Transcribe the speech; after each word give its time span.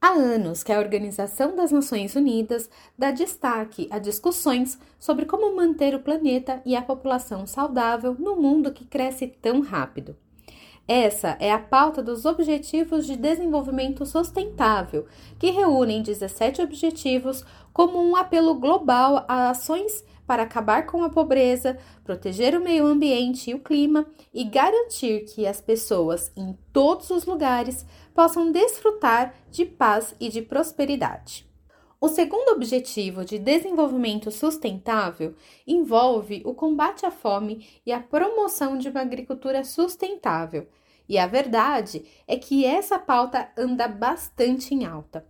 Há 0.00 0.10
anos 0.10 0.62
que 0.62 0.72
a 0.72 0.78
Organização 0.78 1.56
das 1.56 1.72
Nações 1.72 2.14
Unidas 2.14 2.70
dá 2.96 3.10
destaque 3.10 3.88
a 3.90 3.98
discussões 3.98 4.78
sobre 4.96 5.24
como 5.24 5.56
manter 5.56 5.92
o 5.92 5.98
planeta 5.98 6.62
e 6.64 6.76
a 6.76 6.82
população 6.82 7.48
saudável 7.48 8.14
no 8.16 8.36
mundo 8.36 8.72
que 8.72 8.84
cresce 8.84 9.26
tão 9.26 9.60
rápido. 9.60 10.16
Essa 10.86 11.36
é 11.40 11.52
a 11.52 11.58
pauta 11.58 12.00
dos 12.00 12.24
Objetivos 12.24 13.06
de 13.06 13.16
Desenvolvimento 13.16 14.06
Sustentável, 14.06 15.04
que 15.36 15.50
reúnem 15.50 16.00
17 16.00 16.62
objetivos 16.62 17.44
como 17.72 18.00
um 18.00 18.14
apelo 18.14 18.54
global 18.54 19.24
a 19.26 19.50
ações 19.50 20.04
para 20.28 20.42
acabar 20.42 20.84
com 20.84 21.02
a 21.02 21.08
pobreza, 21.08 21.78
proteger 22.04 22.54
o 22.54 22.62
meio 22.62 22.86
ambiente 22.86 23.50
e 23.50 23.54
o 23.54 23.60
clima 23.60 24.06
e 24.32 24.44
garantir 24.44 25.24
que 25.24 25.46
as 25.46 25.58
pessoas 25.58 26.30
em 26.36 26.56
todos 26.70 27.08
os 27.08 27.24
lugares 27.24 27.84
possam 28.18 28.50
desfrutar 28.50 29.32
de 29.48 29.64
paz 29.64 30.12
e 30.18 30.28
de 30.28 30.42
prosperidade. 30.42 31.48
O 32.00 32.08
segundo 32.08 32.48
objetivo 32.48 33.24
de 33.24 33.38
desenvolvimento 33.38 34.32
sustentável 34.32 35.36
envolve 35.64 36.42
o 36.44 36.52
combate 36.52 37.06
à 37.06 37.12
fome 37.12 37.68
e 37.86 37.92
a 37.92 38.00
promoção 38.00 38.76
de 38.76 38.88
uma 38.88 39.02
agricultura 39.02 39.62
sustentável. 39.62 40.66
E 41.08 41.16
a 41.16 41.28
verdade 41.28 42.04
é 42.26 42.36
que 42.36 42.64
essa 42.64 42.98
pauta 42.98 43.52
anda 43.56 43.86
bastante 43.86 44.74
em 44.74 44.84
alta. 44.84 45.24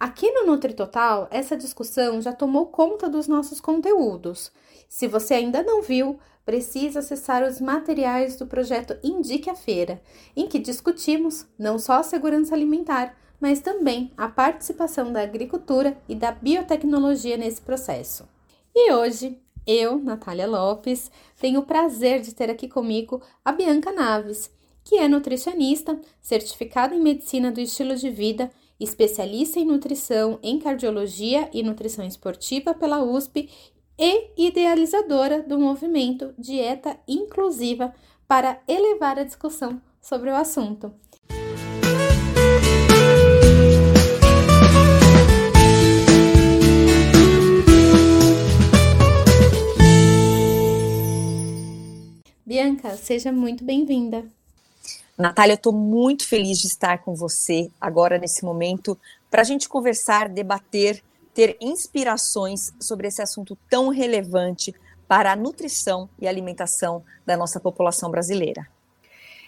Aqui 0.00 0.28
no 0.32 0.44
NutriTotal, 0.44 1.28
essa 1.30 1.56
discussão 1.56 2.20
já 2.20 2.32
tomou 2.32 2.66
conta 2.66 3.08
dos 3.08 3.28
nossos 3.28 3.60
conteúdos. 3.60 4.50
Se 4.88 5.06
você 5.06 5.34
ainda 5.34 5.62
não 5.62 5.82
viu, 5.82 6.18
precisa 6.44 6.98
acessar 6.98 7.42
os 7.42 7.60
materiais 7.60 8.36
do 8.36 8.46
projeto 8.46 8.96
Indique 9.02 9.48
a 9.48 9.54
Feira, 9.54 10.00
em 10.36 10.46
que 10.46 10.58
discutimos 10.58 11.46
não 11.58 11.78
só 11.78 11.94
a 11.94 12.02
segurança 12.02 12.54
alimentar, 12.54 13.16
mas 13.40 13.60
também 13.60 14.12
a 14.16 14.28
participação 14.28 15.12
da 15.12 15.22
agricultura 15.22 15.96
e 16.08 16.14
da 16.14 16.32
biotecnologia 16.32 17.36
nesse 17.36 17.60
processo. 17.60 18.28
E 18.74 18.92
hoje, 18.92 19.38
eu, 19.66 19.98
Natália 19.98 20.46
Lopes, 20.46 21.10
tenho 21.40 21.60
o 21.60 21.66
prazer 21.66 22.20
de 22.20 22.34
ter 22.34 22.50
aqui 22.50 22.68
comigo 22.68 23.22
a 23.44 23.52
Bianca 23.52 23.92
Naves, 23.92 24.50
que 24.84 24.96
é 24.96 25.08
nutricionista, 25.08 25.98
certificada 26.20 26.94
em 26.94 27.00
medicina 27.00 27.50
do 27.50 27.60
estilo 27.60 27.96
de 27.96 28.10
vida 28.10 28.50
especialista 28.78 29.58
em 29.58 29.64
nutrição 29.64 30.38
em 30.42 30.58
cardiologia 30.58 31.48
e 31.52 31.62
nutrição 31.62 32.04
esportiva 32.04 32.74
pela 32.74 33.02
USP 33.02 33.48
e 33.98 34.30
idealizadora 34.36 35.42
do 35.42 35.58
movimento 35.58 36.34
Dieta 36.38 36.96
Inclusiva 37.06 37.94
para 38.26 38.60
elevar 38.66 39.18
a 39.18 39.24
discussão 39.24 39.80
sobre 40.00 40.30
o 40.30 40.34
assunto. 40.34 40.92
Bianca, 52.44 52.96
seja 52.96 53.32
muito 53.32 53.64
bem-vinda. 53.64 54.24
Natália, 55.16 55.52
eu 55.52 55.56
estou 55.56 55.72
muito 55.72 56.26
feliz 56.26 56.58
de 56.58 56.66
estar 56.66 56.98
com 56.98 57.14
você 57.14 57.70
agora 57.80 58.18
nesse 58.18 58.44
momento 58.44 58.98
para 59.30 59.42
a 59.42 59.44
gente 59.44 59.68
conversar, 59.68 60.28
debater, 60.28 61.02
ter 61.34 61.56
inspirações 61.60 62.72
sobre 62.80 63.08
esse 63.08 63.20
assunto 63.20 63.58
tão 63.68 63.88
relevante 63.88 64.74
para 65.08 65.32
a 65.32 65.36
nutrição 65.36 66.08
e 66.18 66.26
alimentação 66.26 67.04
da 67.26 67.36
nossa 67.36 67.60
população 67.60 68.10
brasileira. 68.10 68.66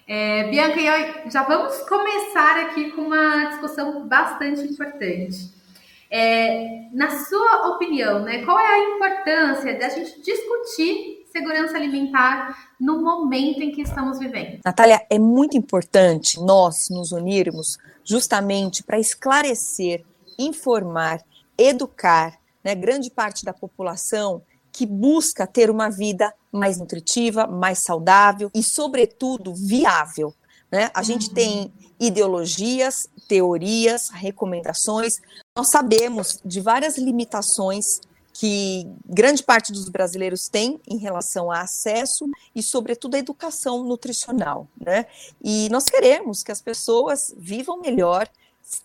É, 0.09 0.49
Bianca, 0.51 1.31
já 1.31 1.43
vamos 1.43 1.79
começar 1.89 2.67
aqui 2.67 2.91
com 2.93 3.03
uma 3.03 3.47
discussão 3.47 4.07
bastante 4.07 4.61
importante. 4.63 5.55
É, 6.09 6.89
na 6.93 7.25
sua 7.25 7.75
opinião, 7.75 8.23
né, 8.23 8.45
qual 8.45 8.59
é 8.59 8.75
a 8.75 8.95
importância 8.95 9.77
da 9.79 9.89
gente 9.89 10.21
discutir 10.21 11.27
segurança 11.37 11.77
alimentar 11.77 12.73
no 12.81 13.03
momento 13.03 13.61
em 13.61 13.71
que 13.71 13.83
estamos 13.83 14.19
vivendo. 14.19 14.61
Natália, 14.65 15.05
é 15.11 15.19
muito 15.19 15.57
importante 15.57 16.41
nós 16.41 16.89
nos 16.89 17.13
unirmos 17.13 17.77
justamente 18.03 18.83
para 18.83 18.99
esclarecer, 18.99 20.03
informar, 20.39 21.21
educar 21.59 22.39
né, 22.65 22.75
grande 22.75 23.11
parte 23.11 23.45
da 23.45 23.53
população 23.53 24.43
que 24.73 24.85
busca 24.85 25.47
ter 25.47 25.71
uma 25.71 25.89
vida 25.89 26.35
mais 26.53 26.79
nutritiva, 26.79 27.47
mais 27.47 27.79
saudável 27.79 28.51
e, 28.55 28.63
sobretudo, 28.63 29.55
viável. 29.55 30.35
Né? 30.71 30.91
A 30.93 30.99
uhum. 30.99 31.05
gente 31.05 31.31
tem 31.31 31.73
ideologias, 31.99 33.09
teorias, 33.27 34.11
recomendações. 34.11 35.21
Nós 35.57 35.71
sabemos 35.71 36.41
de 36.45 36.61
várias 36.61 36.99
limitações 36.99 38.01
que 38.35 38.87
grande 39.07 39.43
parte 39.43 39.73
dos 39.73 39.89
brasileiros 39.89 40.47
tem 40.47 40.79
em 40.87 40.99
relação 40.99 41.51
a 41.51 41.63
acesso 41.63 42.29
e, 42.55 42.63
sobretudo, 42.63 43.15
a 43.15 43.19
educação 43.19 43.83
nutricional. 43.83 44.69
Né? 44.79 45.07
E 45.43 45.69
nós 45.71 45.87
queremos 45.87 46.43
que 46.43 46.53
as 46.53 46.61
pessoas 46.61 47.35
vivam 47.39 47.81
melhor, 47.81 48.29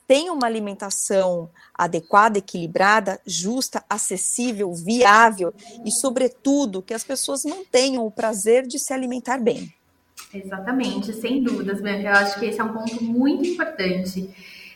tenham 0.08 0.36
uma 0.36 0.46
alimentação 0.46 1.50
adequada, 1.74 2.38
equilibrada, 2.38 3.20
justa, 3.26 3.84
acessível, 3.90 4.74
viável 4.74 5.54
e, 5.86 5.92
sobretudo, 5.92 6.82
que 6.82 6.94
as 6.94 7.04
pessoas 7.04 7.44
não 7.44 7.66
tenham 7.66 8.06
o 8.06 8.12
prazer 8.12 8.68
de 8.68 8.78
se 8.78 8.94
alimentar 8.94 9.40
bem. 9.40 9.74
Exatamente, 10.34 11.14
sem 11.14 11.44
dúvidas, 11.44 11.82
Bianca. 11.82 12.08
Eu 12.08 12.14
acho 12.14 12.40
que 12.40 12.46
esse 12.46 12.60
é 12.60 12.64
um 12.64 12.74
ponto 12.74 13.04
muito 13.04 13.48
importante. 13.48 14.30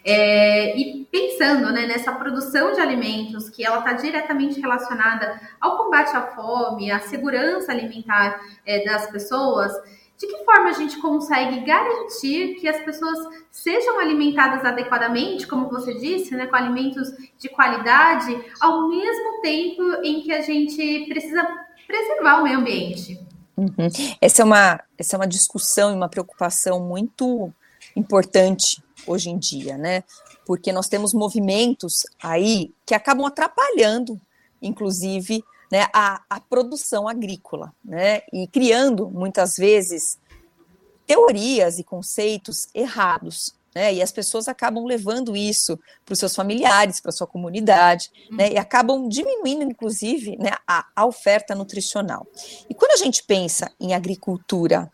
É, 0.08 0.78
e 0.78 1.08
pensando 1.12 1.72
né, 1.72 1.88
nessa 1.88 2.12
produção 2.12 2.74
de 2.74 2.80
alimentos, 2.80 3.50
que 3.50 3.66
ela 3.66 3.80
está 3.80 3.94
diretamente 3.94 4.60
relacionada 4.60 5.42
ao 5.60 5.78
combate 5.78 6.16
à 6.16 6.28
fome, 6.28 6.92
à 6.92 7.00
segurança 7.00 7.72
alimentar 7.72 8.40
é, 8.66 8.86
das 8.86 9.10
pessoas, 9.10 9.72
de 10.18 10.28
que 10.28 10.46
forma 10.46 10.70
a 10.70 10.74
gente 10.74 10.98
consegue 11.02 11.60
garantir 11.66 12.56
que 12.56 12.68
as 12.68 12.84
pessoas 12.84 13.20
sejam 13.52 14.00
alimentadas 14.00 14.64
adequadamente, 14.64 15.46
como 15.46 15.70
você 15.70 15.94
disse, 15.94 16.36
né, 16.36 16.48
com 16.48 16.56
alimentos 16.56 17.12
de 17.38 17.50
qualidade, 17.50 18.34
ao 18.62 18.88
mesmo 18.88 19.42
tempo 19.42 19.82
em 20.04 20.22
que 20.22 20.32
a 20.32 20.42
gente 20.42 21.06
precisa 21.08 21.46
preservar 21.86 22.40
o 22.40 22.44
meio 22.44 22.60
ambiente? 22.60 23.20
Uhum. 23.58 23.90
Essa, 24.20 24.42
é 24.42 24.46
uma, 24.46 24.82
essa 24.98 25.16
é 25.16 25.20
uma 25.20 25.28
discussão 25.28 25.92
e 25.92 25.96
uma 25.96 26.10
preocupação 26.10 26.80
muito 26.80 27.52
importante 27.96 28.84
hoje 29.08 29.30
em 29.30 29.38
dia, 29.38 29.78
né? 29.78 30.04
Porque 30.46 30.72
nós 30.72 30.88
temos 30.88 31.14
movimentos 31.14 32.04
aí 32.22 32.74
que 32.86 32.94
acabam 32.94 33.26
atrapalhando, 33.26 34.20
inclusive, 34.62 35.44
né, 35.76 35.90
a, 35.92 36.22
a 36.30 36.40
produção 36.40 37.06
agrícola, 37.06 37.74
né? 37.84 38.22
E 38.32 38.48
criando, 38.48 39.10
muitas 39.10 39.58
vezes, 39.58 40.18
teorias 41.06 41.80
e 41.80 41.84
conceitos 41.84 42.70
errados, 42.74 43.54
né, 43.76 43.94
e 43.94 44.02
as 44.02 44.10
pessoas 44.10 44.48
acabam 44.48 44.86
levando 44.86 45.36
isso 45.36 45.78
para 46.06 46.14
os 46.14 46.20
seus 46.20 46.34
familiares, 46.34 47.02
para 47.02 47.12
sua 47.12 47.28
comunidade, 47.28 48.10
né, 48.32 48.54
e 48.54 48.58
acabam 48.58 49.10
diminuindo, 49.10 49.66
inclusive, 49.66 50.38
né, 50.38 50.52
a, 50.66 50.88
a, 50.96 51.06
oferta 51.06 51.54
nutricional. 51.54 52.26
E 52.70 52.74
quando 52.74 52.92
a 52.92 53.04
gente 53.04 53.22
pensa 53.22 53.70
em 53.78 53.94
agricultura 53.94 54.90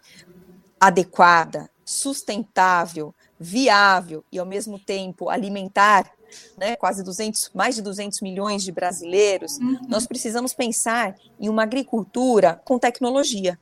adequada, 0.79 1.69
sustentável, 1.85 3.13
viável 3.39 4.25
e 4.31 4.39
ao 4.39 4.47
mesmo 4.47 4.79
tempo 4.79 5.29
alimentar 5.29 6.11
né, 6.57 6.75
quase 6.75 7.03
200, 7.03 7.51
mais 7.53 7.75
de 7.75 7.81
200 7.81 8.21
milhões 8.21 8.63
de 8.63 8.71
brasileiros, 8.71 9.57
uhum. 9.57 9.79
nós 9.87 10.05
precisamos 10.05 10.53
pensar 10.53 11.15
em 11.39 11.49
uma 11.49 11.63
agricultura 11.63 12.61
com 12.65 12.77
tecnologia. 12.77 13.59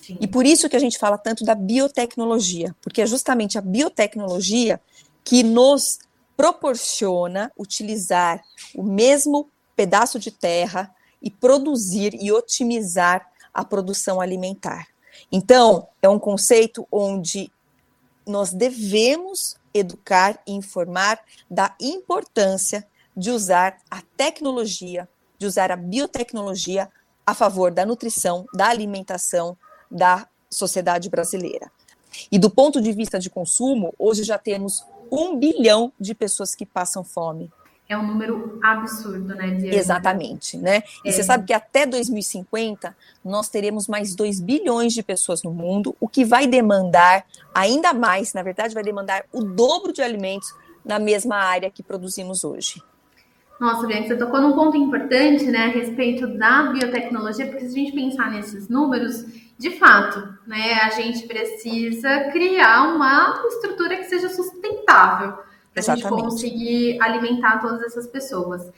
Sim. 0.00 0.18
E 0.20 0.26
por 0.26 0.44
isso 0.44 0.68
que 0.68 0.76
a 0.76 0.80
gente 0.80 0.98
fala 0.98 1.16
tanto 1.16 1.44
da 1.44 1.54
biotecnologia, 1.54 2.74
porque 2.82 3.02
é 3.02 3.06
justamente 3.06 3.56
a 3.56 3.60
biotecnologia 3.60 4.80
que 5.24 5.42
nos 5.42 5.98
proporciona 6.36 7.52
utilizar 7.56 8.42
o 8.74 8.82
mesmo 8.82 9.48
pedaço 9.76 10.18
de 10.18 10.30
terra 10.30 10.92
e 11.20 11.30
produzir 11.30 12.14
e 12.20 12.32
otimizar 12.32 13.30
a 13.54 13.64
produção 13.64 14.20
alimentar. 14.20 14.88
Então, 15.30 15.86
é 16.00 16.08
um 16.08 16.18
conceito 16.18 16.86
onde 16.90 17.50
nós 18.26 18.52
devemos 18.52 19.56
educar 19.74 20.40
e 20.46 20.52
informar 20.52 21.20
da 21.50 21.74
importância 21.80 22.86
de 23.16 23.30
usar 23.30 23.78
a 23.90 24.02
tecnologia, 24.16 25.08
de 25.38 25.46
usar 25.46 25.70
a 25.70 25.76
biotecnologia 25.76 26.90
a 27.26 27.34
favor 27.34 27.70
da 27.70 27.86
nutrição, 27.86 28.46
da 28.54 28.68
alimentação 28.68 29.56
da 29.90 30.26
sociedade 30.50 31.08
brasileira. 31.08 31.70
E 32.30 32.38
do 32.38 32.50
ponto 32.50 32.80
de 32.80 32.92
vista 32.92 33.18
de 33.18 33.30
consumo, 33.30 33.94
hoje 33.98 34.22
já 34.22 34.38
temos 34.38 34.84
um 35.10 35.36
bilhão 35.38 35.92
de 35.98 36.14
pessoas 36.14 36.54
que 36.54 36.66
passam 36.66 37.04
fome 37.04 37.50
é 37.88 37.96
um 37.96 38.06
número 38.06 38.58
absurdo, 38.62 39.34
né? 39.34 39.50
De 39.50 39.68
Exatamente, 39.68 40.56
né? 40.56 40.82
E 41.04 41.08
é. 41.08 41.12
você 41.12 41.22
sabe 41.22 41.44
que 41.44 41.52
até 41.52 41.84
2050 41.86 42.96
nós 43.24 43.48
teremos 43.48 43.86
mais 43.86 44.14
2 44.14 44.40
bilhões 44.40 44.92
de 44.92 45.02
pessoas 45.02 45.42
no 45.42 45.52
mundo, 45.52 45.94
o 46.00 46.08
que 46.08 46.24
vai 46.24 46.46
demandar 46.46 47.24
ainda 47.54 47.92
mais, 47.92 48.32
na 48.32 48.42
verdade, 48.42 48.74
vai 48.74 48.82
demandar 48.82 49.24
o 49.32 49.42
dobro 49.42 49.92
de 49.92 50.02
alimentos 50.02 50.54
na 50.84 50.98
mesma 50.98 51.36
área 51.36 51.70
que 51.70 51.82
produzimos 51.82 52.44
hoje. 52.44 52.82
Nossa, 53.60 53.86
Bianca, 53.86 54.08
você 54.08 54.16
tocou 54.16 54.40
num 54.40 54.54
ponto 54.54 54.76
importante, 54.76 55.44
né, 55.44 55.66
a 55.66 55.68
respeito 55.68 56.26
da 56.26 56.72
biotecnologia, 56.72 57.46
porque 57.46 57.68
se 57.68 57.78
a 57.78 57.78
gente 57.78 57.92
pensar 57.92 58.30
nesses 58.32 58.68
números, 58.68 59.24
de 59.56 59.78
fato, 59.78 60.18
né, 60.44 60.80
a 60.82 60.90
gente 60.90 61.28
precisa 61.28 62.30
criar 62.32 62.92
uma 62.92 63.40
estrutura 63.46 63.96
que 63.98 64.04
seja 64.04 64.28
sustentável 64.30 65.38
para 65.72 65.92
a 65.92 65.96
gente 65.96 66.08
conseguir 66.08 67.00
alimentar 67.00 67.60
todas 67.60 67.82
essas 67.82 68.06
pessoas. 68.06 68.70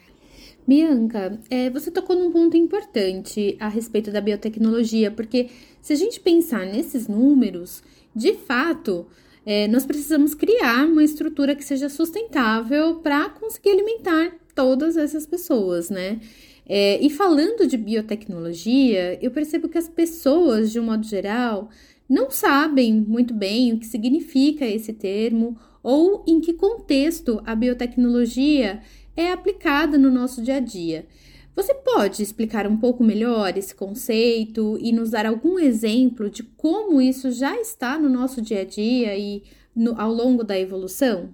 Bianca, 0.67 1.39
é, 1.51 1.69
você 1.69 1.91
tocou 1.91 2.17
num 2.17 2.33
ponto 2.33 2.57
importante 2.57 3.57
a 3.61 3.69
respeito 3.69 4.11
da 4.11 4.21
biotecnologia, 4.21 5.11
porque 5.11 5.51
se 5.83 5.93
a 5.93 5.97
gente 5.97 6.19
pensar 6.21 6.65
nesses 6.65 7.07
números, 7.07 7.83
de 8.17 8.33
fato, 8.33 9.07
é, 9.45 9.69
nós 9.69 9.85
precisamos 9.85 10.35
criar 10.35 10.87
uma 10.87 11.05
estrutura 11.05 11.55
que 11.55 11.63
seja 11.65 11.91
sustentável 11.91 12.97
para 12.97 13.29
conseguir 13.29 13.73
alimentar 13.73 14.33
todas 14.55 14.97
essas 14.97 15.27
pessoas, 15.27 15.91
né? 15.91 16.19
É, 16.67 16.99
e 17.05 17.11
falando 17.11 17.67
de 17.67 17.77
biotecnologia, 17.77 19.19
eu 19.23 19.31
percebo 19.31 19.69
que 19.69 19.77
as 19.77 19.89
pessoas, 19.89 20.73
de 20.73 20.81
um 20.81 20.85
modo 20.85 21.07
geral, 21.07 21.69
não 22.09 22.31
sabem 22.31 22.95
muito 22.95 23.35
bem 23.35 23.73
o 23.75 23.79
que 23.79 23.87
significa 23.87 24.65
esse 24.65 24.95
termo 24.95 25.59
ou 25.85 26.25
em 26.27 26.41
que 26.41 26.55
contexto 26.55 27.43
a 27.45 27.55
biotecnologia 27.55 28.81
é 29.15 29.31
aplicada 29.31 29.99
no 29.99 30.11
nosso 30.11 30.43
dia 30.43 30.57
a 30.57 30.61
dia. 30.61 31.07
Você 31.55 31.73
pode 31.73 32.21
explicar 32.23 32.67
um 32.67 32.77
pouco 32.77 33.05
melhor 33.05 33.57
esse 33.57 33.75
conceito 33.75 34.77
e 34.81 34.91
nos 34.91 35.11
dar 35.11 35.27
algum 35.27 35.59
exemplo 35.59 36.29
de 36.29 36.43
como 36.43 37.01
isso 37.01 37.31
já 37.31 37.57
está 37.61 37.97
no 37.97 38.09
nosso 38.09 38.43
dia 38.43 38.63
a 38.63 38.65
dia 38.65 39.17
e 39.17 39.45
no, 39.77 40.01
ao 40.01 40.13
longo 40.13 40.43
da 40.43 40.59
evolução? 40.59 41.33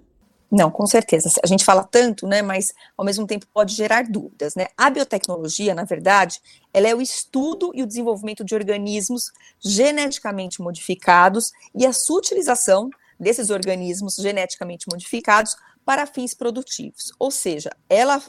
Não, 0.50 0.68
com 0.68 0.84
certeza. 0.84 1.30
A 1.44 1.46
gente 1.46 1.64
fala 1.64 1.84
tanto, 1.84 2.26
né, 2.26 2.42
mas 2.42 2.74
ao 2.98 3.04
mesmo 3.04 3.24
tempo 3.24 3.46
pode 3.54 3.72
gerar 3.72 4.02
dúvidas, 4.10 4.56
né? 4.56 4.66
A 4.76 4.90
biotecnologia, 4.90 5.76
na 5.76 5.84
verdade, 5.84 6.40
ela 6.74 6.88
é 6.88 6.94
o 6.94 7.00
estudo 7.00 7.70
e 7.72 7.82
o 7.82 7.86
desenvolvimento 7.86 8.44
de 8.44 8.54
organismos 8.54 9.30
geneticamente 9.60 10.60
modificados 10.60 11.52
e 11.72 11.86
a 11.86 11.92
sua 11.92 12.18
utilização 12.18 12.90
desses 13.20 13.50
organismos 13.50 14.16
geneticamente 14.16 14.86
modificados 14.90 15.54
para 15.84 16.06
fins 16.06 16.34
produtivos. 16.34 17.12
Ou 17.18 17.30
seja, 17.30 17.70
ela, 17.88 18.22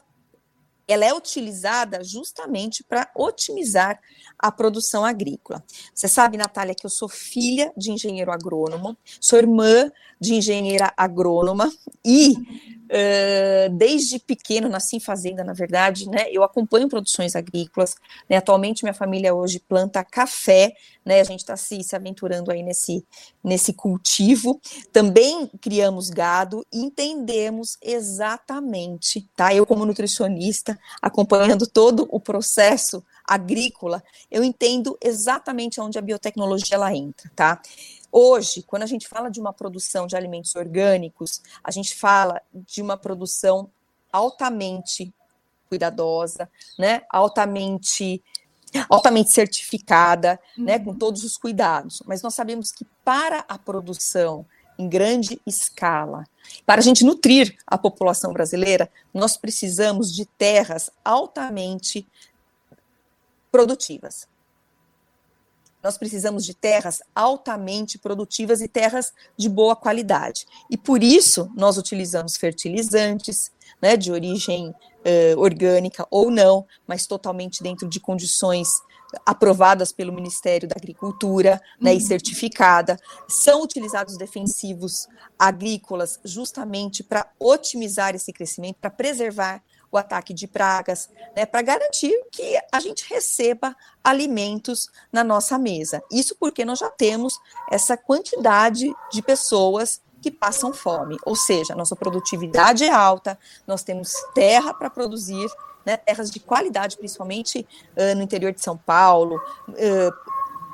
ela 0.91 1.05
é 1.05 1.13
utilizada 1.13 2.03
justamente 2.03 2.83
para 2.83 3.09
otimizar 3.15 3.99
a 4.37 4.51
produção 4.51 5.05
agrícola. 5.05 5.63
Você 5.93 6.07
sabe, 6.07 6.37
Natália, 6.37 6.75
que 6.75 6.85
eu 6.85 6.89
sou 6.89 7.07
filha 7.07 7.71
de 7.77 7.91
engenheiro 7.91 8.31
agrônomo, 8.31 8.97
sou 9.19 9.37
irmã 9.39 9.91
de 10.19 10.35
engenheira 10.35 10.93
agrônoma 10.95 11.71
e 12.05 12.33
uh, 12.91 13.75
desde 13.75 14.19
pequeno, 14.19 14.69
nasci 14.69 14.97
em 14.97 14.99
fazenda, 14.99 15.43
na 15.43 15.53
verdade, 15.53 16.07
né, 16.07 16.25
eu 16.31 16.43
acompanho 16.43 16.89
produções 16.89 17.35
agrícolas, 17.35 17.95
né, 18.29 18.37
atualmente 18.37 18.83
minha 18.83 18.93
família 18.93 19.33
hoje 19.33 19.59
planta 19.59 20.03
café, 20.03 20.73
né, 21.03 21.19
a 21.19 21.23
gente 21.23 21.39
está 21.39 21.57
se, 21.57 21.81
se 21.83 21.95
aventurando 21.95 22.51
aí 22.51 22.61
nesse, 22.61 23.05
nesse 23.43 23.73
cultivo, 23.73 24.61
também 24.91 25.47
criamos 25.59 26.09
gado 26.09 26.65
e 26.71 26.79
entendemos 26.79 27.77
exatamente, 27.81 29.27
tá, 29.35 29.55
eu 29.55 29.65
como 29.65 29.85
nutricionista, 29.85 30.77
acompanhando 31.01 31.67
todo 31.67 32.07
o 32.11 32.19
processo 32.19 33.03
agrícola, 33.25 34.03
eu 34.29 34.43
entendo 34.43 34.97
exatamente 35.01 35.79
onde 35.79 35.97
a 35.97 36.01
biotecnologia 36.01 36.75
ela 36.75 36.93
entra, 36.95 37.31
tá? 37.35 37.61
Hoje, 38.11 38.61
quando 38.63 38.83
a 38.83 38.87
gente 38.87 39.07
fala 39.07 39.29
de 39.29 39.39
uma 39.39 39.53
produção 39.53 40.05
de 40.05 40.15
alimentos 40.15 40.55
orgânicos, 40.55 41.41
a 41.63 41.71
gente 41.71 41.95
fala 41.95 42.41
de 42.53 42.81
uma 42.81 42.97
produção 42.97 43.69
altamente 44.11 45.13
cuidadosa, 45.69 46.49
né? 46.77 47.03
Altamente 47.09 48.21
altamente 48.89 49.31
certificada, 49.31 50.39
uhum. 50.57 50.63
né, 50.63 50.79
com 50.79 50.93
todos 50.93 51.25
os 51.25 51.37
cuidados. 51.37 52.01
Mas 52.05 52.21
nós 52.21 52.33
sabemos 52.33 52.71
que 52.71 52.85
para 53.03 53.43
a 53.47 53.57
produção 53.57 54.45
em 54.81 54.89
grande 54.89 55.39
escala, 55.45 56.25
para 56.65 56.81
a 56.81 56.83
gente 56.83 57.05
nutrir 57.05 57.55
a 57.67 57.77
população 57.77 58.33
brasileira, 58.33 58.89
nós 59.13 59.37
precisamos 59.37 60.13
de 60.13 60.25
terras 60.25 60.89
altamente 61.05 62.07
produtivas. 63.51 64.27
Nós 65.83 65.97
precisamos 65.97 66.45
de 66.45 66.53
terras 66.53 66.99
altamente 67.15 67.97
produtivas 67.97 68.61
e 68.61 68.67
terras 68.67 69.11
de 69.37 69.49
boa 69.49 69.75
qualidade. 69.75 70.45
E 70.69 70.77
por 70.77 71.03
isso 71.03 71.49
nós 71.55 71.77
utilizamos 71.77 72.37
fertilizantes, 72.37 73.51
né, 73.81 73.97
de 73.97 74.11
origem 74.11 74.69
uh, 74.69 75.39
orgânica 75.39 76.05
ou 76.11 76.29
não, 76.29 76.65
mas 76.87 77.07
totalmente 77.07 77.63
dentro 77.63 77.89
de 77.89 77.99
condições 77.99 78.67
aprovadas 79.25 79.91
pelo 79.91 80.13
Ministério 80.13 80.67
da 80.67 80.75
Agricultura 80.77 81.61
né, 81.79 81.91
uhum. 81.91 81.97
e 81.97 82.01
certificada. 82.01 82.97
São 83.27 83.61
utilizados 83.61 84.17
defensivos 84.17 85.07
agrícolas 85.37 86.19
justamente 86.23 87.03
para 87.03 87.29
otimizar 87.39 88.15
esse 88.15 88.31
crescimento, 88.31 88.77
para 88.79 88.89
preservar 88.89 89.61
o 89.91 89.97
ataque 89.97 90.33
de 90.33 90.47
pragas, 90.47 91.09
né, 91.35 91.45
para 91.45 91.61
garantir 91.61 92.13
que 92.31 92.57
a 92.71 92.79
gente 92.79 93.07
receba 93.09 93.75
alimentos 94.03 94.89
na 95.11 95.23
nossa 95.23 95.57
mesa. 95.59 96.01
Isso 96.11 96.35
porque 96.39 96.63
nós 96.63 96.79
já 96.79 96.89
temos 96.89 97.39
essa 97.69 97.97
quantidade 97.97 98.91
de 99.11 99.21
pessoas 99.21 100.01
que 100.21 100.31
passam 100.31 100.71
fome, 100.71 101.17
ou 101.25 101.35
seja, 101.35 101.75
nossa 101.75 101.95
produtividade 101.95 102.83
é 102.83 102.91
alta, 102.91 103.37
nós 103.65 103.83
temos 103.83 104.13
terra 104.35 104.71
para 104.71 104.89
produzir, 104.89 105.49
né, 105.83 105.97
terras 105.97 106.29
de 106.29 106.39
qualidade, 106.39 106.95
principalmente 106.95 107.67
uh, 107.97 108.15
no 108.15 108.21
interior 108.21 108.53
de 108.53 108.61
São 108.61 108.77
Paulo, 108.77 109.35
uh, 109.69 110.30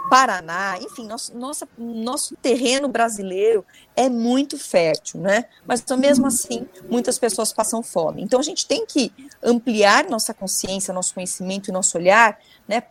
Paraná, 0.10 0.78
enfim, 0.80 1.06
nosso, 1.06 1.38
nossa, 1.38 1.68
nosso 1.78 2.36
terreno 2.38 2.88
brasileiro 2.88 3.66
é 3.96 4.08
muito 4.08 4.58
fértil, 4.58 5.20
né? 5.20 5.46
Mas 5.66 5.82
então, 5.82 5.98
mesmo 5.98 6.26
assim, 6.28 6.68
muitas 6.90 7.20
pessoas 7.20 7.52
passam 7.52 7.84
fome. 7.84 8.24
Então 8.24 8.40
a 8.40 8.44
gente 8.44 8.66
tem 8.66 8.86
que 8.86 9.12
ampliar 9.44 10.06
nossa 10.10 10.34
consciência, 10.34 10.94
nosso 10.94 11.14
conhecimento 11.14 11.70
e 11.70 11.74
nosso 11.74 11.98
olhar, 11.98 12.40
né? 12.68 12.84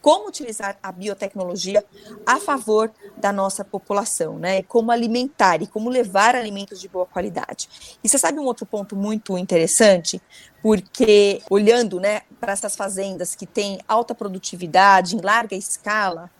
Como 0.00 0.28
utilizar 0.28 0.78
a 0.82 0.92
biotecnologia 0.92 1.84
a 2.24 2.38
favor 2.38 2.90
da 3.16 3.32
nossa 3.32 3.64
população, 3.64 4.38
né? 4.38 4.62
Como 4.62 4.92
alimentar 4.92 5.60
e 5.62 5.66
como 5.66 5.88
levar 5.88 6.36
alimentos 6.36 6.80
de 6.80 6.88
boa 6.88 7.06
qualidade. 7.06 7.98
E 8.02 8.08
você 8.08 8.18
sabe 8.18 8.38
um 8.38 8.44
outro 8.44 8.64
ponto 8.64 8.94
muito 8.94 9.36
interessante? 9.38 10.20
Porque 10.62 11.42
olhando, 11.50 11.98
né, 11.98 12.22
para 12.38 12.52
essas 12.52 12.76
fazendas 12.76 13.34
que 13.34 13.46
têm 13.46 13.80
alta 13.88 14.14
produtividade 14.14 15.16
em 15.16 15.20
larga 15.20 15.56
escala, 15.56 16.30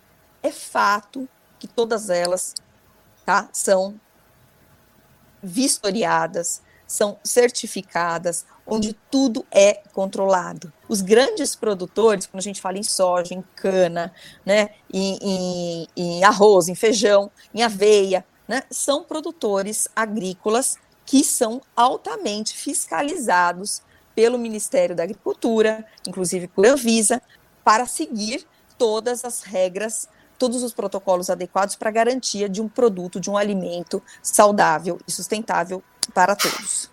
é 0.43 0.51
fato 0.51 1.29
que 1.59 1.67
todas 1.67 2.11
elas 2.11 2.55
tá, 3.25 3.49
são 3.53 4.01
vistoriadas, 5.43 6.63
são 6.87 7.19
certificadas, 7.23 8.47
onde 8.67 8.95
tudo 9.11 9.45
é 9.51 9.83
controlado. 9.93 10.73
Os 10.89 11.01
grandes 11.01 11.55
produtores, 11.55 12.27
quando 12.27 12.41
a 12.41 12.45
gente 12.45 12.61
fala 12.61 12.79
em 12.79 12.83
soja, 12.83 13.35
em 13.35 13.43
cana, 13.55 14.13
né, 14.45 14.71
em, 14.93 15.19
em, 15.21 15.89
em 15.97 16.25
arroz, 16.25 16.69
em 16.69 16.75
feijão, 16.75 17.31
em 17.55 17.63
aveia, 17.63 18.25
né, 18.47 18.63
são 18.71 19.05
produtores 19.05 19.89
agrícolas 19.95 20.77
que 21.05 21.23
são 21.23 21.61
altamente 21.77 22.55
fiscalizados 22.55 23.83
pelo 24.15 24.39
Ministério 24.39 24.97
da 24.97 25.03
Agricultura, 25.03 25.87
inclusive 26.07 26.49
por 26.49 26.67
Anvisa, 26.67 27.23
para 27.63 27.87
seguir 27.87 28.47
todas 28.77 29.25
as 29.25 29.43
regras 29.43 30.09
todos 30.39 30.63
os 30.63 30.73
protocolos 30.73 31.29
adequados 31.29 31.77
para 31.77 31.91
garantia 31.91 32.49
de 32.49 32.63
um 32.63 32.69
produto, 32.69 33.21
de 33.21 33.29
um 33.29 33.37
alimento 33.37 34.03
saudável 34.23 34.99
e 35.07 35.13
sustentável 35.13 35.83
para 36.15 36.37
todos. 36.37 36.91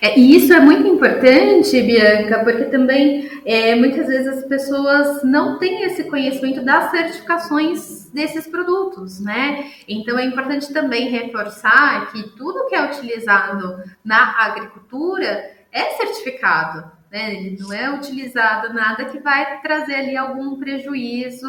É, 0.00 0.18
e 0.18 0.36
isso 0.36 0.52
é 0.52 0.60
muito 0.60 0.86
importante, 0.86 1.80
Bianca, 1.82 2.44
porque 2.44 2.64
também 2.64 3.30
é, 3.44 3.74
muitas 3.74 4.06
vezes 4.06 4.26
as 4.26 4.44
pessoas 4.44 5.22
não 5.22 5.58
têm 5.58 5.84
esse 5.84 6.04
conhecimento 6.04 6.62
das 6.62 6.90
certificações 6.90 8.10
desses 8.10 8.46
produtos, 8.46 9.20
né? 9.20 9.70
Então 9.88 10.18
é 10.18 10.24
importante 10.24 10.72
também 10.72 11.08
reforçar 11.08 12.10
que 12.12 12.22
tudo 12.36 12.66
que 12.66 12.74
é 12.74 12.84
utilizado 12.84 13.82
na 14.04 14.44
agricultura 14.44 15.50
é 15.72 15.96
certificado 15.96 16.95
né? 17.10 17.56
Não 17.58 17.72
é 17.72 17.90
utilizado 17.90 18.72
nada 18.72 19.06
que 19.06 19.18
vai 19.18 19.60
trazer 19.60 19.94
ali 19.94 20.16
algum 20.16 20.58
prejuízo 20.58 21.46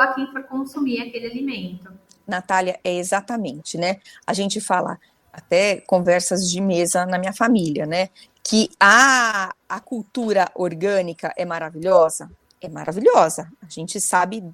a 0.00 0.14
quem 0.14 0.30
for 0.30 0.42
consumir 0.44 1.02
aquele 1.02 1.26
alimento. 1.26 1.92
Natália, 2.26 2.78
é 2.84 2.94
exatamente, 2.94 3.76
né? 3.76 4.00
A 4.26 4.32
gente 4.32 4.60
fala 4.60 4.98
até 5.32 5.80
conversas 5.80 6.50
de 6.50 6.60
mesa 6.60 7.04
na 7.06 7.18
minha 7.18 7.32
família, 7.32 7.86
né? 7.86 8.08
Que 8.42 8.70
a, 8.78 9.54
a 9.68 9.80
cultura 9.80 10.50
orgânica 10.54 11.32
é 11.36 11.44
maravilhosa, 11.44 12.30
é 12.60 12.68
maravilhosa. 12.68 13.50
A 13.62 13.68
gente 13.68 14.00
sabe 14.00 14.44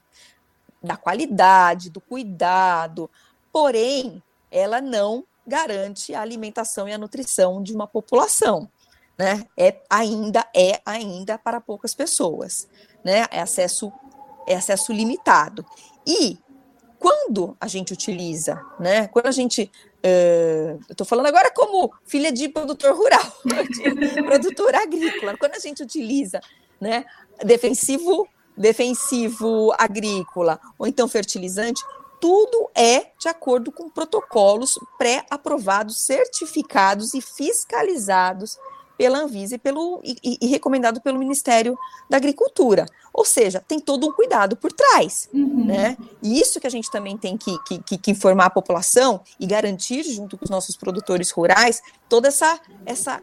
da 0.83 0.97
qualidade, 0.97 1.91
do 1.91 2.01
cuidado, 2.01 3.11
porém, 3.53 4.23
ela 4.51 4.81
não 4.81 5.25
garante 5.47 6.15
a 6.15 6.21
alimentação 6.21 6.89
e 6.89 6.93
a 6.93 6.99
nutrição 6.99 7.63
de 7.63 7.73
uma 7.73 7.87
população. 7.87 8.69
Né? 9.19 9.47
É 9.57 9.81
ainda 9.89 10.47
é 10.55 10.81
ainda 10.85 11.39
para 11.39 11.61
poucas 11.61 11.95
pessoas, 11.95 12.69
né? 13.05 13.27
É 13.31 13.41
acesso 13.41 13.91
é 14.47 14.55
acesso 14.55 14.93
limitado. 14.93 15.65
E 16.07 16.39
quando 16.99 17.57
a 17.61 17.67
gente 17.67 17.93
utiliza, 17.93 18.61
né? 18.79 19.09
Quando 19.09 19.27
a 19.27 19.33
gente 19.33 19.71
Uh, 20.07 20.79
eu 20.89 20.93
estou 20.93 21.05
falando 21.05 21.27
agora 21.27 21.51
como 21.51 21.93
filha 22.05 22.31
de 22.31 22.49
produtor 22.49 22.95
rural, 22.95 23.33
de 23.45 24.23
produtor 24.23 24.73
agrícola. 24.73 25.37
Quando 25.37 25.57
a 25.57 25.59
gente 25.59 25.83
utiliza 25.83 26.41
né, 26.81 27.05
defensivo, 27.45 28.29
defensivo 28.57 29.75
agrícola 29.77 30.61
ou 30.79 30.87
então 30.87 31.09
fertilizante, 31.09 31.83
tudo 32.21 32.71
é 32.73 33.11
de 33.19 33.29
acordo 33.29 33.73
com 33.73 33.91
protocolos 33.91 34.79
pré-aprovados, 34.97 36.01
certificados 36.01 37.13
e 37.13 37.21
fiscalizados 37.21 38.57
pela 38.97 39.19
Anvisa 39.19 39.55
e, 39.57 39.59
pelo, 39.59 40.01
e, 40.05 40.39
e, 40.41 40.47
recomendado 40.47 41.01
pelo 41.01 41.19
Ministério 41.19 41.79
da 42.09 42.17
Agricultura. 42.17 42.87
Ou 43.13 43.25
seja, 43.25 43.63
tem 43.67 43.79
todo 43.79 44.09
um 44.09 44.13
cuidado 44.13 44.57
por 44.57 44.73
trás. 44.73 45.29
Uhum. 45.33 45.67
Né? 45.67 45.97
E 46.23 46.41
isso 46.41 46.61
que 46.61 46.67
a 46.67 46.71
gente 46.71 46.91
também 46.91 47.17
tem 47.17 47.37
que, 47.37 47.57
que, 47.65 47.99
que, 47.99 48.11
informar 48.11 48.47
a 48.47 48.51
população 48.51 49.21
e 49.39 49.47
garantir, 49.47 50.03
junto 50.03 50.37
com 50.37 50.45
os 50.45 50.51
nossos 50.51 50.77
produtores 50.77 51.31
rurais, 51.31 51.83
toda 52.09 52.29
essa, 52.29 52.59
essa, 52.85 53.23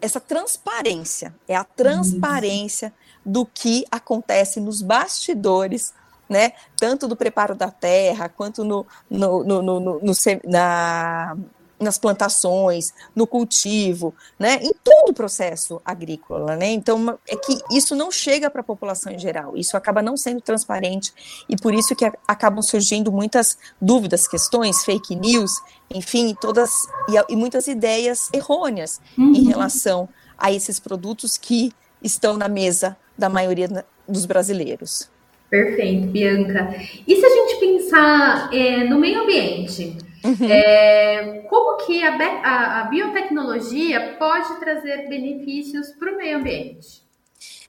essa 0.00 0.20
transparência. 0.20 1.34
É 1.46 1.54
a 1.54 1.64
transparência 1.64 2.92
do 3.24 3.46
que 3.46 3.84
acontece 3.90 4.60
nos 4.60 4.82
bastidores 4.82 5.92
né, 6.28 6.52
tanto 6.78 7.06
do 7.06 7.14
preparo 7.14 7.54
da 7.54 7.70
terra, 7.70 8.26
quanto 8.26 8.64
no, 8.64 8.86
no, 9.10 9.44
no, 9.44 9.62
no, 9.62 9.80
no 9.80 10.12
na, 10.44 11.36
nas 11.82 11.98
plantações, 11.98 12.92
no 13.14 13.26
cultivo, 13.26 14.14
né, 14.38 14.58
em 14.62 14.72
todo 14.82 15.10
o 15.10 15.14
processo 15.14 15.80
agrícola, 15.84 16.56
né? 16.56 16.70
Então 16.70 17.18
é 17.28 17.36
que 17.36 17.58
isso 17.70 17.94
não 17.94 18.10
chega 18.10 18.48
para 18.48 18.60
a 18.60 18.64
população 18.64 19.12
em 19.12 19.18
geral, 19.18 19.56
isso 19.56 19.76
acaba 19.76 20.02
não 20.02 20.16
sendo 20.16 20.40
transparente 20.40 21.12
e 21.48 21.56
por 21.56 21.74
isso 21.74 21.94
que 21.94 22.10
acabam 22.26 22.62
surgindo 22.62 23.10
muitas 23.10 23.58
dúvidas, 23.80 24.28
questões, 24.28 24.84
fake 24.84 25.16
news, 25.16 25.50
enfim, 25.94 26.34
todas 26.40 26.70
e, 27.08 27.32
e 27.32 27.36
muitas 27.36 27.66
ideias 27.66 28.30
errôneas 28.32 29.00
uhum. 29.18 29.34
em 29.34 29.44
relação 29.44 30.08
a 30.38 30.52
esses 30.52 30.80
produtos 30.80 31.36
que 31.36 31.72
estão 32.02 32.36
na 32.36 32.48
mesa 32.48 32.96
da 33.16 33.28
maioria 33.28 33.68
dos 34.08 34.26
brasileiros. 34.26 35.10
Perfeito, 35.52 36.06
Bianca. 36.06 36.74
E 37.06 37.14
se 37.14 37.26
a 37.26 37.28
gente 37.28 37.60
pensar 37.60 38.54
é, 38.54 38.84
no 38.84 38.98
meio 38.98 39.22
ambiente? 39.22 39.96
Uhum. 40.24 40.50
É, 40.50 41.40
como 41.48 41.76
que 41.84 42.02
a, 42.02 42.16
a, 42.16 42.80
a, 42.80 42.84
biotecnologia 42.84 44.16
pode 44.18 44.60
trazer 44.60 45.08
benefícios 45.08 45.90
para 45.90 46.12
o 46.12 46.16
meio 46.16 46.38
ambiente? 46.38 47.02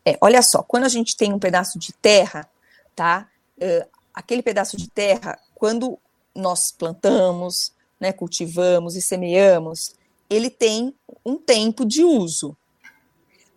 É, 0.05 0.17
olha 0.21 0.41
só, 0.41 0.61
quando 0.61 0.83
a 0.83 0.89
gente 0.89 1.17
tem 1.17 1.33
um 1.33 1.39
pedaço 1.39 1.79
de 1.79 1.93
terra, 1.93 2.47
tá? 2.95 3.27
Uh, 3.57 3.87
aquele 4.13 4.43
pedaço 4.43 4.77
de 4.77 4.89
terra, 4.89 5.39
quando 5.55 5.97
nós 6.35 6.71
plantamos, 6.71 7.71
né, 7.99 8.11
cultivamos 8.11 8.95
e 8.95 9.01
semeamos, 9.01 9.95
ele 10.29 10.49
tem 10.49 10.93
um 11.25 11.37
tempo 11.37 11.85
de 11.85 12.03
uso. 12.03 12.55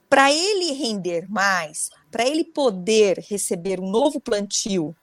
Para 0.08 0.32
ele 0.32 0.72
render 0.72 1.28
mais, 1.28 1.90
para 2.10 2.24
ele 2.24 2.44
poder 2.44 3.18
receber 3.28 3.80
um 3.80 3.90
novo 3.90 4.20
plantio 4.20 4.94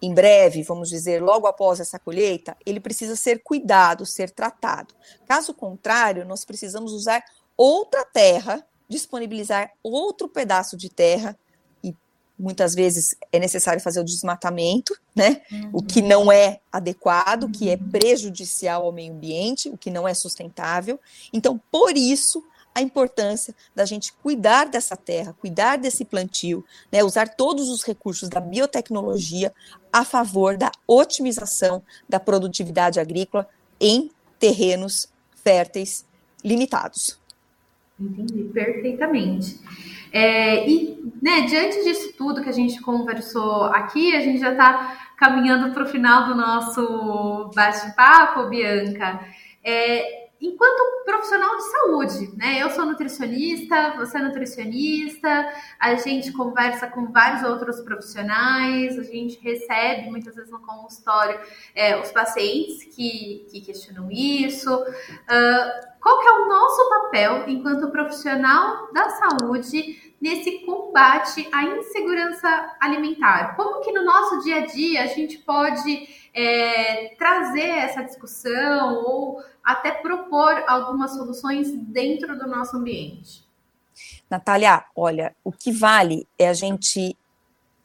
em 0.00 0.14
breve, 0.14 0.62
vamos 0.62 0.88
dizer, 0.88 1.22
logo 1.22 1.46
após 1.46 1.80
essa 1.80 1.98
colheita, 1.98 2.56
ele 2.64 2.78
precisa 2.78 3.16
ser 3.16 3.42
cuidado, 3.42 4.06
ser 4.06 4.30
tratado. 4.30 4.94
Caso 5.26 5.52
contrário, 5.52 6.24
nós 6.24 6.44
precisamos 6.44 6.92
usar 6.92 7.24
outra 7.56 8.04
terra, 8.04 8.64
disponibilizar 8.88 9.72
outro 9.82 10.28
pedaço 10.28 10.76
de 10.76 10.88
terra 10.88 11.36
e 11.82 11.94
muitas 12.38 12.74
vezes 12.74 13.16
é 13.32 13.40
necessário 13.40 13.82
fazer 13.82 14.00
o 14.00 14.04
desmatamento, 14.04 14.96
né? 15.14 15.42
Uhum. 15.50 15.70
O 15.72 15.82
que 15.82 16.00
não 16.00 16.30
é 16.30 16.60
adequado, 16.70 17.44
o 17.44 17.50
que 17.50 17.68
é 17.68 17.76
prejudicial 17.76 18.86
ao 18.86 18.92
meio 18.92 19.12
ambiente, 19.12 19.68
o 19.68 19.76
que 19.76 19.90
não 19.90 20.06
é 20.06 20.14
sustentável. 20.14 21.00
Então, 21.32 21.60
por 21.72 21.96
isso, 21.96 22.44
a 22.74 22.80
importância 22.80 23.54
da 23.74 23.84
gente 23.84 24.12
cuidar 24.12 24.66
dessa 24.66 24.96
terra, 24.96 25.34
cuidar 25.40 25.76
desse 25.76 26.04
plantio, 26.04 26.64
né, 26.92 27.02
usar 27.02 27.28
todos 27.28 27.68
os 27.68 27.82
recursos 27.82 28.28
da 28.28 28.40
biotecnologia 28.40 29.52
a 29.92 30.04
favor 30.04 30.56
da 30.56 30.70
otimização 30.86 31.82
da 32.08 32.20
produtividade 32.20 33.00
agrícola 33.00 33.48
em 33.80 34.10
terrenos 34.38 35.08
férteis 35.42 36.06
limitados. 36.44 37.18
Entendi 37.98 38.44
perfeitamente. 38.44 39.58
É, 40.12 40.68
e, 40.68 41.12
né, 41.20 41.42
diante 41.42 41.82
disso 41.82 42.12
tudo 42.16 42.42
que 42.42 42.48
a 42.48 42.52
gente 42.52 42.80
conversou 42.80 43.64
aqui, 43.64 44.14
a 44.14 44.20
gente 44.20 44.38
já 44.38 44.52
está 44.52 45.12
caminhando 45.16 45.74
para 45.74 45.82
o 45.82 45.88
final 45.88 46.28
do 46.28 46.34
nosso 46.34 47.50
bate-papo, 47.54 48.48
Bianca. 48.48 49.20
É, 49.64 50.27
enquanto 50.40 51.04
profissional 51.04 51.56
de 51.56 51.70
saúde, 51.70 52.36
né? 52.36 52.62
Eu 52.62 52.70
sou 52.70 52.86
nutricionista, 52.86 53.94
você 53.96 54.18
é 54.18 54.22
nutricionista, 54.22 55.52
a 55.80 55.94
gente 55.96 56.32
conversa 56.32 56.86
com 56.86 57.10
vários 57.10 57.42
outros 57.42 57.80
profissionais, 57.80 58.98
a 58.98 59.02
gente 59.02 59.38
recebe 59.40 60.08
muitas 60.10 60.36
vezes 60.36 60.50
no 60.50 60.60
consultório 60.60 61.40
é, 61.74 62.00
os 62.00 62.12
pacientes 62.12 62.84
que, 62.84 63.46
que 63.50 63.60
questionam 63.60 64.08
isso. 64.10 64.72
Uh, 64.72 65.88
qual 66.00 66.20
que 66.20 66.28
é 66.28 66.32
o 66.32 66.48
nosso 66.48 66.88
papel 66.88 67.48
enquanto 67.48 67.90
profissional 67.90 68.92
da 68.92 69.10
saúde 69.10 70.14
nesse 70.20 70.60
combate 70.60 71.48
à 71.52 71.64
insegurança 71.64 72.76
alimentar? 72.80 73.56
Como 73.56 73.80
que 73.80 73.92
no 73.92 74.04
nosso 74.04 74.40
dia 74.42 74.62
a 74.62 74.66
dia 74.66 75.02
a 75.02 75.06
gente 75.06 75.38
pode 75.38 76.08
é, 76.32 77.16
trazer 77.18 77.68
essa 77.68 78.02
discussão 78.02 79.02
ou 79.04 79.42
até 79.68 79.90
propor 79.90 80.64
algumas 80.66 81.10
soluções 81.10 81.70
dentro 81.70 82.38
do 82.38 82.46
nosso 82.46 82.74
ambiente. 82.74 83.46
Natália, 84.30 84.82
olha, 84.96 85.36
o 85.44 85.52
que 85.52 85.70
vale 85.70 86.26
é 86.38 86.48
a 86.48 86.54
gente 86.54 87.14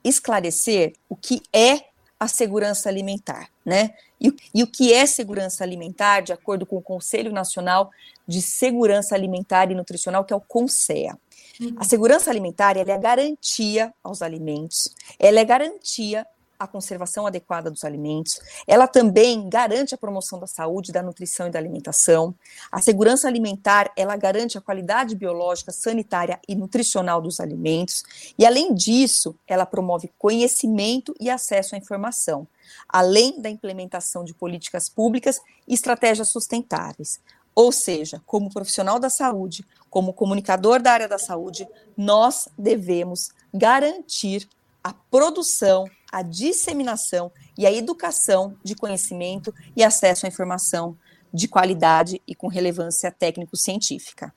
esclarecer 0.01 0.93
o 1.09 1.15
que 1.17 1.41
é 1.51 1.87
a 2.17 2.25
segurança 2.29 2.87
alimentar, 2.87 3.49
né? 3.65 3.93
E, 4.19 4.33
e, 4.55 4.63
o 4.63 4.67
que 4.67 4.93
é 4.93 5.05
segurança 5.05 5.61
alimentar, 5.61 6.21
de 6.21 6.31
acordo 6.31 6.65
com 6.65 6.77
o 6.77 6.81
Conselho 6.81 7.33
Nacional 7.33 7.91
de 8.25 8.41
Segurança 8.41 9.13
Alimentar 9.13 9.69
e 9.69 9.75
Nutricional, 9.75 10.23
que 10.23 10.31
é 10.31 10.35
o 10.37 10.39
CONSEA. 10.39 11.19
Uhum. 11.59 11.75
A 11.75 11.83
segurança 11.83 12.29
alimentar 12.29 12.77
é 12.77 12.89
a 12.89 12.97
garantia 12.97 13.93
aos 14.01 14.21
alimentos, 14.21 14.87
ela 15.19 15.41
é 15.41 15.43
garantia 15.43 16.25
a 16.59 16.67
conservação 16.67 17.25
adequada 17.27 17.69
dos 17.69 17.83
alimentos. 17.83 18.39
Ela 18.67 18.87
também 18.87 19.49
garante 19.49 19.93
a 19.93 19.97
promoção 19.97 20.39
da 20.39 20.47
saúde, 20.47 20.91
da 20.91 21.03
nutrição 21.03 21.47
e 21.47 21.51
da 21.51 21.59
alimentação. 21.59 22.33
A 22.71 22.81
segurança 22.81 23.27
alimentar, 23.27 23.91
ela 23.95 24.15
garante 24.15 24.57
a 24.57 24.61
qualidade 24.61 25.15
biológica, 25.15 25.71
sanitária 25.71 26.39
e 26.47 26.55
nutricional 26.55 27.21
dos 27.21 27.39
alimentos. 27.39 28.03
E 28.37 28.45
além 28.45 28.73
disso, 28.73 29.35
ela 29.47 29.65
promove 29.65 30.11
conhecimento 30.17 31.13
e 31.19 31.29
acesso 31.29 31.75
à 31.75 31.77
informação, 31.77 32.47
além 32.87 33.41
da 33.41 33.49
implementação 33.49 34.23
de 34.23 34.33
políticas 34.33 34.87
públicas 34.87 35.41
e 35.67 35.73
estratégias 35.73 36.29
sustentáveis. 36.29 37.19
Ou 37.55 37.71
seja, 37.71 38.21
como 38.25 38.51
profissional 38.51 38.99
da 38.99 39.09
saúde, 39.09 39.65
como 39.89 40.13
comunicador 40.13 40.81
da 40.81 40.91
área 40.91 41.07
da 41.07 41.19
saúde, 41.19 41.67
nós 41.95 42.47
devemos 42.57 43.29
garantir 43.53 44.49
a 44.83 44.93
produção, 44.93 45.85
a 46.13 46.21
disseminação 46.21 47.31
e 47.57 47.65
a 47.65 47.71
educação 47.71 48.55
de 48.63 48.75
conhecimento 48.75 49.51
e 49.75 49.83
acesso 49.83 50.27
à 50.27 50.29
informação 50.29 50.95
de 51.33 51.47
qualidade 51.47 52.21
e 52.27 52.35
com 52.35 52.47
relevância 52.47 53.11
técnico-científica. 53.11 54.31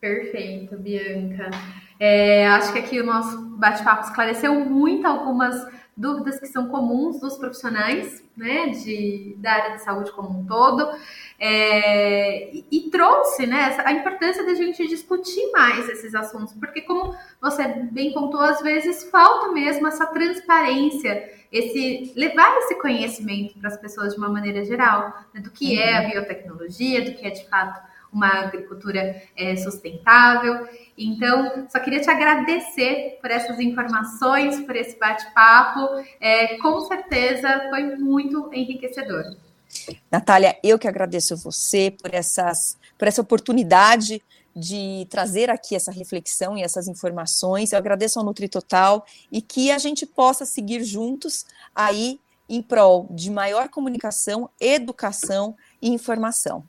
Perfeito, 0.00 0.76
Bianca. 0.78 1.50
É, 2.00 2.46
acho 2.48 2.72
que 2.72 2.78
aqui 2.78 2.98
o 2.98 3.04
nosso 3.04 3.38
bate-papo 3.56 4.06
esclareceu 4.06 4.54
muito 4.64 5.06
algumas 5.06 5.54
dúvidas 5.96 6.40
que 6.40 6.46
são 6.46 6.68
comuns 6.68 7.20
dos 7.20 7.36
profissionais 7.36 8.24
né, 8.36 8.68
de, 8.68 9.36
da 9.38 9.52
área 9.52 9.76
de 9.76 9.82
saúde 9.82 10.10
como 10.12 10.40
um 10.40 10.46
todo, 10.46 10.88
é, 11.38 12.50
e, 12.54 12.66
e, 12.70 12.90
trouxe 12.90 13.46
né, 13.46 13.76
a 13.84 13.92
importância 13.92 14.44
da 14.44 14.54
gente 14.54 14.86
discutir 14.88 15.50
mais 15.52 15.88
esses 15.88 16.14
assuntos, 16.14 16.54
porque 16.54 16.80
como 16.82 17.14
você 17.40 17.68
bem 17.68 18.12
contou, 18.12 18.40
às 18.40 18.62
vezes 18.62 19.04
falta 19.10 19.52
mesmo 19.52 19.86
essa 19.86 20.06
transparência, 20.06 21.30
esse 21.52 22.12
levar 22.16 22.56
esse 22.58 22.74
conhecimento 22.76 23.58
para 23.58 23.68
as 23.68 23.76
pessoas 23.76 24.14
de 24.14 24.18
uma 24.18 24.30
maneira 24.30 24.64
geral, 24.64 25.12
né, 25.34 25.40
do 25.40 25.50
que 25.50 25.78
é 25.78 25.98
a 25.98 26.02
uhum. 26.02 26.10
biotecnologia, 26.10 27.04
do 27.04 27.14
que 27.14 27.26
é 27.26 27.30
de 27.30 27.46
fato 27.48 27.91
uma 28.12 28.28
agricultura 28.28 29.22
é, 29.36 29.56
sustentável. 29.56 30.68
Então, 30.96 31.66
só 31.70 31.78
queria 31.80 32.00
te 32.00 32.10
agradecer 32.10 33.18
por 33.20 33.30
essas 33.30 33.58
informações, 33.58 34.60
por 34.60 34.76
esse 34.76 34.98
bate-papo. 34.98 35.88
É, 36.20 36.58
com 36.58 36.80
certeza 36.80 37.68
foi 37.70 37.96
muito 37.96 38.50
enriquecedor. 38.52 39.36
Natália, 40.10 40.58
eu 40.62 40.78
que 40.78 40.86
agradeço 40.86 41.36
você 41.36 41.90
por, 41.90 42.12
essas, 42.12 42.76
por 42.98 43.08
essa 43.08 43.22
oportunidade 43.22 44.22
de 44.54 45.06
trazer 45.08 45.48
aqui 45.48 45.74
essa 45.74 45.90
reflexão 45.90 46.58
e 46.58 46.62
essas 46.62 46.86
informações. 46.86 47.72
Eu 47.72 47.78
agradeço 47.78 48.18
ao 48.18 48.24
Nutri 48.24 48.48
Total 48.48 49.04
e 49.30 49.40
que 49.40 49.70
a 49.70 49.78
gente 49.78 50.04
possa 50.04 50.44
seguir 50.44 50.84
juntos 50.84 51.46
aí 51.74 52.20
em 52.48 52.60
prol 52.60 53.06
de 53.10 53.30
maior 53.30 53.70
comunicação, 53.70 54.50
educação 54.60 55.56
e 55.80 55.88
informação. 55.88 56.64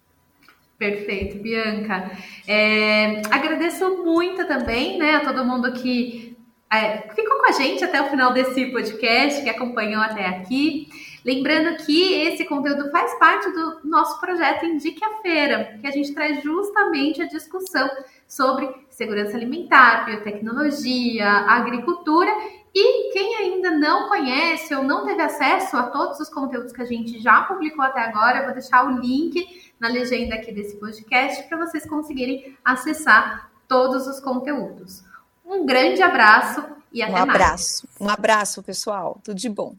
Perfeito, 0.83 1.37
Bianca. 1.37 2.11
É, 2.45 3.21
agradeço 3.31 4.03
muito 4.03 4.45
também 4.45 4.97
né, 4.97 5.15
a 5.15 5.21
todo 5.21 5.45
mundo 5.45 5.71
que 5.71 6.35
é, 6.69 7.03
ficou 7.15 7.39
com 7.39 7.47
a 7.47 7.53
gente 7.53 7.85
até 7.85 8.01
o 8.01 8.09
final 8.09 8.33
desse 8.33 8.65
podcast, 8.65 9.41
que 9.41 9.49
acompanhou 9.49 10.01
até 10.01 10.25
aqui. 10.25 10.89
Lembrando 11.23 11.77
que 11.85 12.15
esse 12.23 12.43
conteúdo 12.43 12.91
faz 12.91 13.17
parte 13.17 13.49
do 13.51 13.87
nosso 13.87 14.19
projeto 14.19 14.65
Indique 14.65 15.01
a 15.05 15.21
Feira, 15.21 15.77
que 15.79 15.87
a 15.87 15.91
gente 15.91 16.13
traz 16.13 16.43
justamente 16.43 17.21
a 17.21 17.27
discussão 17.27 17.89
sobre 18.27 18.69
segurança 18.89 19.37
alimentar, 19.37 20.03
biotecnologia, 20.03 21.29
agricultura 21.29 22.29
e 22.75 23.11
quem 23.13 23.35
ainda 23.35 23.71
não 23.71 24.09
conhece 24.09 24.73
ou 24.73 24.83
não 24.83 25.05
teve 25.05 25.21
acesso 25.21 25.77
a 25.77 25.83
todos 25.83 26.19
os 26.19 26.29
conteúdos 26.29 26.71
que 26.71 26.81
a 26.81 26.85
gente 26.85 27.21
já 27.21 27.43
publicou 27.43 27.85
até 27.85 28.01
agora, 28.01 28.39
eu 28.39 28.45
vou 28.45 28.53
deixar 28.53 28.85
o 28.85 28.99
link 28.99 29.71
na 29.79 29.87
legenda 29.87 30.35
aqui 30.35 30.51
desse 30.51 30.77
podcast 30.77 31.43
para 31.43 31.57
vocês 31.57 31.87
conseguirem 31.87 32.57
acessar 32.65 33.51
todos 33.67 34.07
os 34.07 34.19
conteúdos. 34.19 35.03
Um 35.45 35.65
grande 35.65 36.01
abraço 36.01 36.63
e 36.91 37.01
até 37.01 37.11
mais. 37.11 37.27
Um 37.27 37.29
abraço, 37.29 37.87
um 38.01 38.09
abraço, 38.09 38.63
pessoal. 38.63 39.19
Tudo 39.23 39.37
de 39.37 39.49
bom. 39.49 39.75